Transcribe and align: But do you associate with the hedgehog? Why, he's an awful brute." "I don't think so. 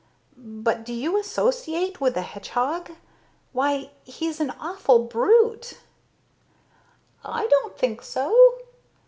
But 0.35 0.83
do 0.83 0.93
you 0.95 1.19
associate 1.19 2.01
with 2.01 2.15
the 2.15 2.23
hedgehog? 2.23 2.93
Why, 3.53 3.91
he's 4.03 4.39
an 4.39 4.49
awful 4.59 4.97
brute." 5.05 5.77
"I 7.23 7.45
don't 7.45 7.77
think 7.77 8.01
so. 8.01 8.57